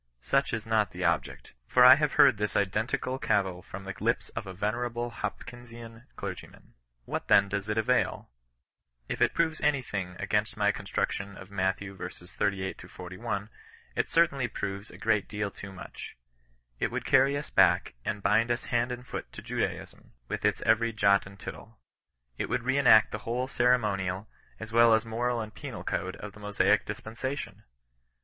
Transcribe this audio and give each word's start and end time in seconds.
Such 0.23 0.51
is 0.51 0.65
not 0.65 0.89
the 0.89 1.03
object; 1.05 1.53
for 1.67 1.85
I 1.85 1.93
have 1.93 2.13
heard 2.13 2.37
this 2.37 2.55
identical 2.55 3.19
cavil 3.19 3.61
from 3.61 3.83
the 3.83 3.93
lips 3.99 4.29
of 4.29 4.47
a 4.47 4.53
venerable 4.55 5.11
Hopkinsian 5.11 6.07
clergyman. 6.15 6.73
What 7.05 7.27
then 7.27 7.47
does 7.47 7.69
it 7.69 7.77
avail? 7.77 8.31
If 9.07 9.21
it 9.21 9.35
proves 9.35 9.61
any 9.61 9.83
thing 9.83 10.15
against 10.17 10.57
my 10.57 10.71
construction 10.71 11.37
of 11.37 11.51
Matt. 11.51 11.77
v. 11.77 11.93
38— 11.95 12.81
41, 12.89 13.49
it 13.95 14.09
certainly 14.09 14.47
proves 14.47 14.89
a 14.89 14.97
great 14.97 15.27
deal 15.27 15.51
too 15.51 15.71
much. 15.71 16.15
It 16.79 16.89
would 16.89 17.05
carry 17.05 17.37
us 17.37 17.51
back, 17.51 17.93
and 18.03 18.23
bind 18.23 18.49
us 18.49 18.65
hand 18.73 18.91
and 18.91 19.05
foot 19.05 19.31
to 19.33 19.43
Juda 19.43 19.71
ism, 19.83 20.13
with 20.27 20.43
its 20.43 20.63
every 20.63 20.91
^^jot 20.91 21.27
and 21.27 21.37
tittle^ 21.37 21.75
It 22.39 22.49
would 22.49 22.63
re 22.63 22.79
enact 22.79 23.11
the 23.11 23.19
whole 23.19 23.47
ceremonial, 23.47 24.27
as 24.59 24.71
well 24.71 24.95
as 24.95 25.05
moral 25.05 25.39
and 25.41 25.53
penal 25.53 25.83
code 25.83 26.15
of 26.15 26.31
the 26.33 26.39
Mosaic 26.39 26.87
dispensation 26.87 27.65